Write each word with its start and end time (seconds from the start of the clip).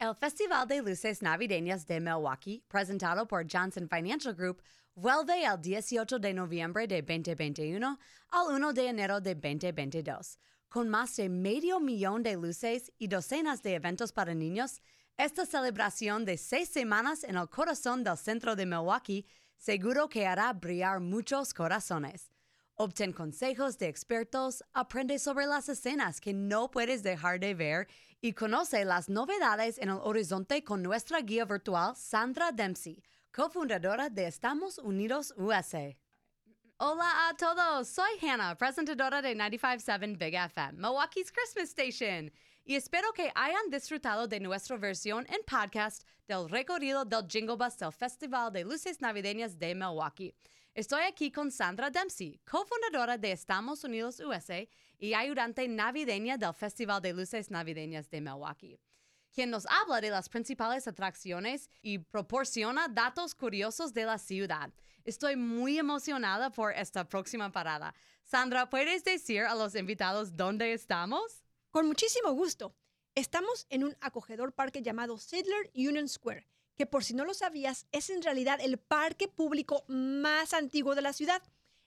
El 0.00 0.14
Festival 0.14 0.66
de 0.66 0.80
Luces 0.80 1.20
Navideñas 1.20 1.86
de 1.86 2.00
Milwaukee, 2.00 2.64
presentado 2.68 3.26
por 3.26 3.44
Johnson 3.46 3.86
Financial 3.86 4.34
Group, 4.34 4.62
vuelve 4.94 5.44
el 5.44 5.60
18 5.60 6.18
de 6.18 6.32
noviembre 6.32 6.86
de 6.86 7.02
2021 7.02 7.98
al 8.30 8.46
1 8.48 8.72
de 8.72 8.88
enero 8.88 9.20
de 9.20 9.34
2022. 9.34 10.38
Con 10.70 10.88
más 10.88 11.14
de 11.16 11.28
medio 11.28 11.80
millón 11.80 12.22
de 12.22 12.34
luces 12.36 12.90
y 12.96 13.08
docenas 13.08 13.62
de 13.62 13.74
eventos 13.74 14.10
para 14.10 14.32
niños, 14.32 14.80
esta 15.18 15.44
celebración 15.44 16.24
de 16.24 16.38
seis 16.38 16.70
semanas 16.70 17.22
en 17.22 17.36
el 17.36 17.50
corazón 17.50 18.02
del 18.02 18.16
centro 18.16 18.56
de 18.56 18.64
Milwaukee 18.64 19.26
seguro 19.58 20.08
que 20.08 20.26
hará 20.26 20.54
brillar 20.54 21.00
muchos 21.00 21.52
corazones. 21.52 22.30
Obtén 22.76 23.12
consejos 23.12 23.76
de 23.76 23.88
expertos, 23.88 24.62
aprende 24.72 25.18
sobre 25.18 25.46
las 25.46 25.68
escenas 25.68 26.18
que 26.18 26.32
no 26.32 26.70
puedes 26.70 27.02
dejar 27.02 27.38
de 27.38 27.52
ver 27.52 27.86
y 28.22 28.34
conoce 28.34 28.84
las 28.84 29.08
novedades 29.08 29.78
en 29.78 29.88
el 29.88 29.98
horizonte 30.02 30.62
con 30.62 30.82
nuestra 30.82 31.20
guía 31.20 31.46
virtual 31.46 31.96
Sandra 31.96 32.52
Dempsey, 32.52 33.02
cofundadora 33.32 34.10
de 34.10 34.26
Estamos 34.26 34.78
Unidos 34.78 35.32
USA. 35.38 35.96
Hola 36.76 37.28
a 37.28 37.34
todos, 37.34 37.88
soy 37.88 38.10
Hannah, 38.20 38.56
presentadora 38.56 39.22
de 39.22 39.34
95.7 39.34 40.18
Big 40.18 40.34
FM, 40.34 40.72
Milwaukee's 40.72 41.32
Christmas 41.32 41.70
Station, 41.70 42.30
y 42.64 42.74
espero 42.74 43.12
que 43.14 43.32
hayan 43.34 43.70
disfrutado 43.70 44.28
de 44.28 44.38
nuestra 44.38 44.76
versión 44.76 45.26
en 45.30 45.40
podcast 45.46 46.06
del 46.28 46.48
recorrido 46.50 47.06
del 47.06 47.26
Jingle 47.26 47.56
Bus 47.56 47.78
del 47.78 47.92
Festival 47.92 48.52
de 48.52 48.64
Luces 48.64 49.00
Navideñas 49.00 49.58
de 49.58 49.74
Milwaukee. 49.74 50.34
Estoy 50.74 51.02
aquí 51.02 51.32
con 51.32 51.50
Sandra 51.50 51.90
Dempsey, 51.90 52.38
cofundadora 52.44 53.16
de 53.16 53.32
Estamos 53.32 53.82
Unidos 53.82 54.20
USA 54.20 54.66
y 55.00 55.14
ayudante 55.14 55.66
navideña 55.66 56.36
del 56.36 56.54
Festival 56.54 57.02
de 57.02 57.12
Luces 57.12 57.50
Navideñas 57.50 58.08
de 58.10 58.20
Milwaukee, 58.20 58.78
quien 59.32 59.50
nos 59.50 59.66
habla 59.66 60.00
de 60.00 60.10
las 60.10 60.28
principales 60.28 60.86
atracciones 60.86 61.68
y 61.82 61.98
proporciona 61.98 62.86
datos 62.86 63.34
curiosos 63.34 63.92
de 63.92 64.04
la 64.04 64.18
ciudad. 64.18 64.70
Estoy 65.04 65.34
muy 65.34 65.78
emocionada 65.78 66.50
por 66.50 66.72
esta 66.72 67.08
próxima 67.08 67.50
parada. 67.50 67.94
Sandra, 68.22 68.70
¿puedes 68.70 69.02
decir 69.02 69.42
a 69.42 69.54
los 69.54 69.74
invitados 69.74 70.36
dónde 70.36 70.72
estamos? 70.72 71.42
Con 71.70 71.86
muchísimo 71.86 72.32
gusto. 72.32 72.76
Estamos 73.14 73.66
en 73.70 73.82
un 73.82 73.96
acogedor 74.00 74.52
parque 74.52 74.82
llamado 74.82 75.18
Sidler 75.18 75.70
Union 75.74 76.08
Square 76.08 76.46
que 76.80 76.86
por 76.86 77.04
si 77.04 77.12
no 77.12 77.26
lo 77.26 77.34
sabías, 77.34 77.86
es 77.92 78.08
en 78.08 78.22
realidad 78.22 78.58
el 78.62 78.78
parque 78.78 79.28
público 79.28 79.84
más 79.86 80.54
antiguo 80.54 80.94
de 80.94 81.02
la 81.02 81.12
ciudad. 81.12 81.42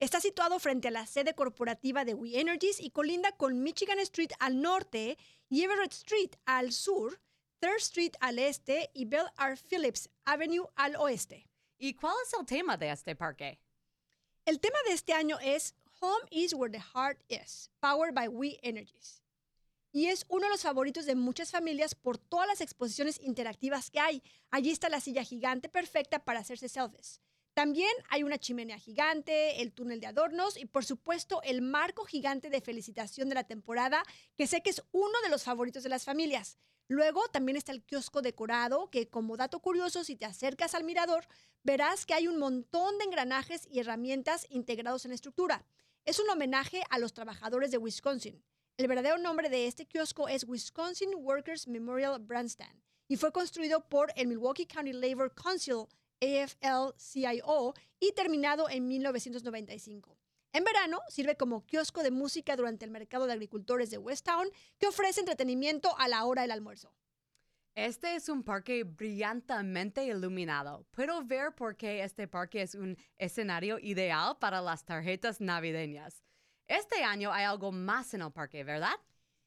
Está 0.00 0.20
situado 0.20 0.60
frente 0.60 0.88
a 0.88 0.90
la 0.92 1.06
sede 1.06 1.34
corporativa 1.34 2.04
de 2.04 2.14
We 2.14 2.38
Energies 2.38 2.78
y 2.78 2.90
colinda 2.90 3.32
con 3.32 3.62
Michigan 3.62 3.98
Street 3.98 4.30
al 4.38 4.60
norte 4.60 5.18
y 5.48 5.64
Everett 5.64 5.92
Street 5.92 6.36
al 6.44 6.72
sur, 6.72 7.20
Third 7.58 7.78
Street 7.78 8.12
al 8.20 8.38
este 8.38 8.90
y 8.94 9.06
Bell 9.06 9.26
R. 9.36 9.56
Phillips 9.56 10.08
Avenue 10.24 10.68
al 10.76 10.94
oeste. 10.96 11.48
¿Y 11.78 11.94
cuál 11.94 12.14
es 12.24 12.32
el 12.38 12.46
tema 12.46 12.76
de 12.76 12.90
este 12.90 13.16
parque? 13.16 13.58
El 14.44 14.60
tema 14.60 14.78
de 14.86 14.94
este 14.94 15.12
año 15.12 15.36
es 15.40 15.74
Home 16.00 16.26
is 16.30 16.54
where 16.54 16.70
the 16.70 16.84
heart 16.94 17.20
is, 17.28 17.68
powered 17.80 18.14
by 18.14 18.28
We 18.28 18.60
Energies 18.62 19.22
y 19.90 20.06
es 20.06 20.26
uno 20.28 20.44
de 20.44 20.50
los 20.50 20.62
favoritos 20.62 21.06
de 21.06 21.14
muchas 21.14 21.50
familias 21.50 21.94
por 21.94 22.18
todas 22.18 22.46
las 22.46 22.60
exposiciones 22.60 23.18
interactivas 23.20 23.90
que 23.90 23.98
hay. 23.98 24.22
Allí 24.50 24.70
está 24.70 24.88
la 24.88 25.00
silla 25.00 25.24
gigante 25.24 25.68
perfecta 25.68 26.24
para 26.24 26.40
hacerse 26.40 26.68
selfies. 26.68 27.20
También 27.58 27.90
hay 28.08 28.22
una 28.22 28.38
chimenea 28.38 28.78
gigante, 28.78 29.60
el 29.60 29.72
túnel 29.72 29.98
de 29.98 30.06
adornos 30.06 30.56
y 30.56 30.66
por 30.66 30.84
supuesto 30.84 31.42
el 31.42 31.60
marco 31.60 32.04
gigante 32.04 32.50
de 32.50 32.60
felicitación 32.60 33.28
de 33.28 33.34
la 33.34 33.48
temporada, 33.48 34.04
que 34.36 34.46
sé 34.46 34.62
que 34.62 34.70
es 34.70 34.80
uno 34.92 35.20
de 35.24 35.28
los 35.28 35.42
favoritos 35.42 35.82
de 35.82 35.88
las 35.88 36.04
familias. 36.04 36.56
Luego 36.86 37.26
también 37.32 37.56
está 37.56 37.72
el 37.72 37.82
kiosco 37.82 38.22
decorado, 38.22 38.90
que 38.90 39.08
como 39.08 39.36
dato 39.36 39.58
curioso, 39.58 40.04
si 40.04 40.14
te 40.14 40.24
acercas 40.24 40.76
al 40.76 40.84
mirador, 40.84 41.26
verás 41.64 42.06
que 42.06 42.14
hay 42.14 42.28
un 42.28 42.38
montón 42.38 42.96
de 42.98 43.06
engranajes 43.06 43.66
y 43.68 43.80
herramientas 43.80 44.46
integrados 44.50 45.04
en 45.04 45.08
la 45.08 45.16
estructura. 45.16 45.66
Es 46.04 46.20
un 46.20 46.30
homenaje 46.30 46.84
a 46.90 47.00
los 47.00 47.12
trabajadores 47.12 47.72
de 47.72 47.78
Wisconsin. 47.78 48.40
El 48.76 48.86
verdadero 48.86 49.18
nombre 49.18 49.48
de 49.48 49.66
este 49.66 49.84
kiosco 49.84 50.28
es 50.28 50.44
Wisconsin 50.46 51.10
Workers 51.16 51.66
Memorial 51.66 52.20
Brandstand 52.20 52.84
y 53.08 53.16
fue 53.16 53.32
construido 53.32 53.88
por 53.88 54.12
el 54.14 54.28
Milwaukee 54.28 54.66
County 54.66 54.92
Labor 54.92 55.34
Council, 55.34 55.88
AFL-CIO, 56.20 57.74
y 58.00 58.12
terminado 58.12 58.68
en 58.70 58.86
1995. 58.86 60.16
En 60.52 60.64
verano 60.64 61.00
sirve 61.08 61.36
como 61.36 61.64
kiosco 61.66 62.02
de 62.02 62.10
música 62.10 62.56
durante 62.56 62.84
el 62.84 62.90
mercado 62.90 63.26
de 63.26 63.34
agricultores 63.34 63.90
de 63.90 63.98
Westtown, 63.98 64.48
que 64.78 64.86
ofrece 64.86 65.20
entretenimiento 65.20 65.96
a 65.98 66.08
la 66.08 66.24
hora 66.24 66.42
del 66.42 66.52
almuerzo. 66.52 66.92
Este 67.74 68.16
es 68.16 68.28
un 68.28 68.42
parque 68.42 68.82
brillantemente 68.82 70.04
iluminado. 70.04 70.84
Puedo 70.90 71.22
ver 71.24 71.54
por 71.54 71.76
qué 71.76 72.02
este 72.02 72.26
parque 72.26 72.62
es 72.62 72.74
un 72.74 72.96
escenario 73.18 73.78
ideal 73.78 74.36
para 74.40 74.60
las 74.60 74.84
tarjetas 74.84 75.40
navideñas. 75.40 76.24
Este 76.66 77.04
año 77.04 77.32
hay 77.32 77.44
algo 77.44 77.70
más 77.70 78.12
en 78.14 78.22
el 78.22 78.32
parque, 78.32 78.64
¿verdad? 78.64 78.96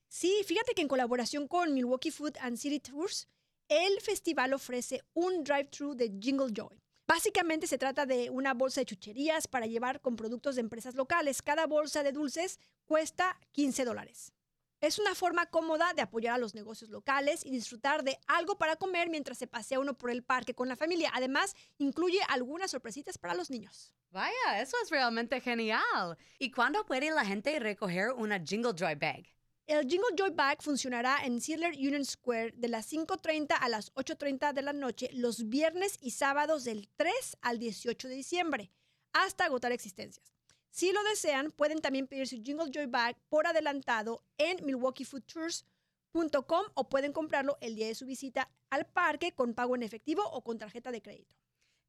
Sí, 0.08 0.44
fíjate 0.46 0.74
que 0.74 0.82
en 0.82 0.88
colaboración 0.88 1.48
con 1.48 1.74
Milwaukee 1.74 2.12
Food 2.12 2.38
and 2.40 2.58
City 2.58 2.80
Tours, 2.80 3.28
el 3.72 4.02
festival 4.02 4.54
ofrece 4.54 5.02
un 5.14 5.46
drive-thru 5.46 5.96
de 5.96 6.12
Jingle 6.20 6.52
Joy. 6.54 6.84
Básicamente 7.08 7.68
se 7.68 7.78
trata 7.78 8.06
de 8.06 8.30
una 8.30 8.54
bolsa 8.54 8.82
de 8.82 8.86
chucherías 8.86 9.48
para 9.48 9.66
llevar 9.66 10.02
con 10.02 10.18
productos 10.18 10.56
de 10.56 10.62
empresas 10.62 10.94
locales. 10.94 11.42
Cada 11.42 11.68
bolsa 11.68 12.04
de 12.04 12.12
dulces 12.12 12.60
cuesta 12.86 13.40
15 13.54 13.86
dólares. 13.86 14.34
Es 14.82 15.00
una 15.00 15.16
forma 15.16 15.46
cómoda 15.46 15.94
de 15.94 16.02
apoyar 16.02 16.36
a 16.36 16.38
los 16.38 16.54
negocios 16.54 16.90
locales 16.90 17.46
y 17.46 17.52
disfrutar 17.52 18.04
de 18.04 18.18
algo 18.28 18.58
para 18.58 18.76
comer 18.76 19.10
mientras 19.10 19.38
se 19.38 19.48
pasea 19.48 19.80
uno 19.80 19.98
por 19.98 20.12
el 20.12 20.22
parque 20.22 20.54
con 20.54 20.68
la 20.68 20.76
familia. 20.76 21.10
Además, 21.14 21.56
incluye 21.78 22.20
algunas 22.28 22.72
sorpresitas 22.72 23.18
para 23.18 23.36
los 23.36 23.50
niños. 23.50 23.94
Vaya, 24.10 24.60
eso 24.62 24.76
es 24.84 24.90
realmente 24.90 25.40
genial. 25.40 26.18
¿Y 26.40 26.52
cuándo 26.52 26.86
puede 26.86 27.10
la 27.12 27.24
gente 27.24 27.58
recoger 27.60 28.12
una 28.12 28.38
Jingle 28.38 28.74
Joy 28.76 28.96
Bag? 28.96 29.28
El 29.72 29.88
Jingle 29.88 30.16
Joy 30.18 30.32
Bag 30.32 30.62
funcionará 30.62 31.24
en 31.24 31.40
Sidler 31.40 31.78
Union 31.78 32.04
Square 32.04 32.52
de 32.58 32.68
las 32.68 32.92
5.30 32.92 33.56
a 33.58 33.70
las 33.70 33.94
8.30 33.94 34.52
de 34.52 34.64
la 34.64 34.74
noche 34.74 35.10
los 35.14 35.48
viernes 35.48 35.98
y 36.02 36.12
sábados 36.12 36.66
del 36.66 36.90
3 36.98 37.38
al 37.42 37.58
18 37.58 38.10
de 38.10 38.16
diciembre, 38.16 38.70
hasta 39.14 39.46
agotar 39.46 39.72
existencias. 39.72 40.34
Si 40.72 40.92
lo 40.92 41.02
desean, 41.06 41.52
pueden 41.52 41.80
también 41.80 42.08
pedir 42.08 42.28
su 42.28 42.44
Jingle 42.44 42.70
Joy 42.70 42.88
Bag 42.88 43.16
por 43.30 43.48
adelantado 43.48 44.26
en 44.38 44.58
milwaukeefoodtours.com 44.66 46.66
o 46.74 46.90
pueden 46.90 47.14
comprarlo 47.14 47.58
el 47.62 47.76
día 47.76 47.88
de 47.88 47.96
su 47.96 48.06
visita 48.06 48.52
al 48.72 48.88
parque 48.88 49.32
con 49.32 49.54
pago 49.54 49.78
en 49.78 49.84
efectivo 49.84 50.22
o 50.34 50.44
con 50.44 50.58
tarjeta 50.58 50.92
de 50.92 51.02
crédito. 51.02 51.34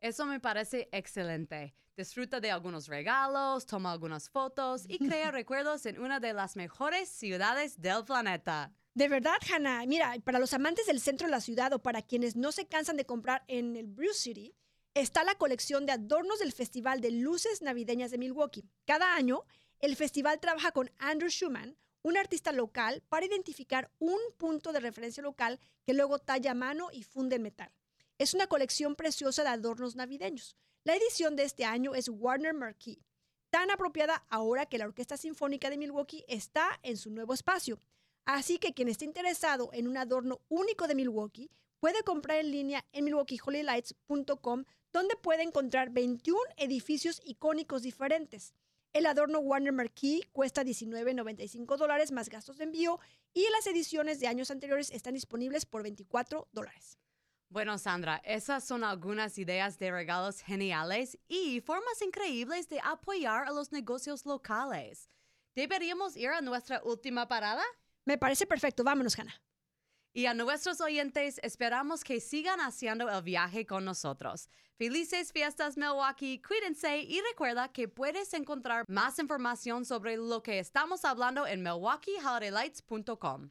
Eso 0.02 0.26
me 0.26 0.40
parece 0.40 0.88
excelente. 0.90 1.76
Disfruta 1.96 2.40
de 2.40 2.50
algunos 2.50 2.88
regalos, 2.88 3.66
toma 3.66 3.92
algunas 3.92 4.28
fotos 4.28 4.84
y 4.88 4.98
crea 4.98 5.30
recuerdos 5.30 5.86
en 5.86 6.00
una 6.00 6.18
de 6.18 6.32
las 6.32 6.56
mejores 6.56 7.08
ciudades 7.08 7.80
del 7.80 8.04
planeta. 8.04 8.72
De 8.94 9.08
verdad, 9.08 9.36
Hannah. 9.48 9.86
Mira, 9.86 10.16
para 10.24 10.40
los 10.40 10.54
amantes 10.54 10.86
del 10.86 10.98
centro 10.98 11.28
de 11.28 11.30
la 11.30 11.40
ciudad 11.40 11.72
o 11.72 11.80
para 11.80 12.02
quienes 12.02 12.34
no 12.34 12.50
se 12.50 12.66
cansan 12.66 12.96
de 12.96 13.06
comprar 13.06 13.44
en 13.46 13.76
el 13.76 13.86
Brew 13.86 14.12
City, 14.12 14.56
está 14.94 15.22
la 15.22 15.36
colección 15.36 15.86
de 15.86 15.92
adornos 15.92 16.40
del 16.40 16.50
Festival 16.50 17.00
de 17.00 17.12
Luces 17.12 17.62
Navideñas 17.62 18.10
de 18.10 18.18
Milwaukee. 18.18 18.68
Cada 18.84 19.14
año, 19.14 19.44
el 19.78 19.94
festival 19.94 20.40
trabaja 20.40 20.72
con 20.72 20.90
Andrew 20.98 21.30
Schumann, 21.30 21.78
un 22.02 22.16
artista 22.16 22.50
local, 22.50 23.04
para 23.08 23.26
identificar 23.26 23.92
un 24.00 24.18
punto 24.36 24.72
de 24.72 24.80
referencia 24.80 25.22
local 25.22 25.60
que 25.84 25.94
luego 25.94 26.18
talla 26.18 26.50
a 26.50 26.54
mano 26.54 26.88
y 26.92 27.04
funde 27.04 27.36
en 27.36 27.42
metal. 27.42 27.72
Es 28.22 28.34
una 28.34 28.46
colección 28.46 28.94
preciosa 28.94 29.42
de 29.42 29.48
adornos 29.48 29.96
navideños. 29.96 30.56
La 30.84 30.94
edición 30.94 31.34
de 31.34 31.42
este 31.42 31.64
año 31.64 31.96
es 31.96 32.08
Warner 32.08 32.54
Marquee, 32.54 33.02
tan 33.50 33.68
apropiada 33.72 34.24
ahora 34.30 34.66
que 34.66 34.78
la 34.78 34.84
Orquesta 34.84 35.16
Sinfónica 35.16 35.68
de 35.70 35.76
Milwaukee 35.76 36.24
está 36.28 36.78
en 36.84 36.96
su 36.96 37.10
nuevo 37.10 37.34
espacio. 37.34 37.80
Así 38.24 38.60
que 38.60 38.74
quien 38.74 38.86
esté 38.86 39.06
interesado 39.06 39.70
en 39.72 39.88
un 39.88 39.96
adorno 39.96 40.40
único 40.48 40.86
de 40.86 40.94
Milwaukee 40.94 41.50
puede 41.80 42.04
comprar 42.04 42.38
en 42.38 42.52
línea 42.52 42.86
en 42.92 43.06
milwaukeeholylights.com 43.06 44.66
donde 44.92 45.16
puede 45.16 45.42
encontrar 45.42 45.90
21 45.90 46.38
edificios 46.58 47.20
icónicos 47.24 47.82
diferentes. 47.82 48.54
El 48.92 49.06
adorno 49.06 49.40
Warner 49.40 49.72
Marquee 49.72 50.28
cuesta 50.30 50.62
$19.95 50.62 51.76
dólares 51.76 52.12
más 52.12 52.28
gastos 52.28 52.58
de 52.58 52.64
envío 52.66 53.00
y 53.34 53.48
las 53.50 53.66
ediciones 53.66 54.20
de 54.20 54.28
años 54.28 54.52
anteriores 54.52 54.92
están 54.92 55.14
disponibles 55.14 55.66
por 55.66 55.82
24 55.82 56.46
dólares. 56.52 56.98
Bueno, 57.52 57.76
Sandra, 57.76 58.22
esas 58.24 58.64
son 58.64 58.82
algunas 58.82 59.36
ideas 59.36 59.78
de 59.78 59.90
regalos 59.90 60.40
geniales 60.40 61.18
y 61.28 61.60
formas 61.60 62.00
increíbles 62.00 62.70
de 62.70 62.80
apoyar 62.82 63.46
a 63.46 63.50
los 63.50 63.72
negocios 63.72 64.24
locales. 64.24 65.10
¿Deberíamos 65.54 66.16
ir 66.16 66.30
a 66.30 66.40
nuestra 66.40 66.80
última 66.82 67.28
parada? 67.28 67.62
Me 68.06 68.16
parece 68.16 68.46
perfecto. 68.46 68.82
Vámonos, 68.82 69.18
Hannah. 69.18 69.38
Y 70.14 70.24
a 70.24 70.32
nuestros 70.32 70.80
oyentes 70.80 71.38
esperamos 71.42 72.04
que 72.04 72.22
sigan 72.22 72.58
haciendo 72.58 73.10
el 73.10 73.22
viaje 73.22 73.66
con 73.66 73.84
nosotros. 73.84 74.48
Felices 74.78 75.30
fiestas 75.30 75.76
Milwaukee, 75.76 76.40
cuídense 76.40 77.00
y 77.00 77.20
recuerda 77.20 77.70
que 77.70 77.86
puedes 77.86 78.32
encontrar 78.32 78.86
más 78.88 79.18
información 79.18 79.84
sobre 79.84 80.16
lo 80.16 80.42
que 80.42 80.58
estamos 80.58 81.04
hablando 81.04 81.46
en 81.46 81.62
milwaukeeholidaylights.com. 81.62 83.50